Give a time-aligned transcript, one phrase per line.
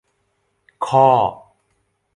[0.85, 1.07] ข้อ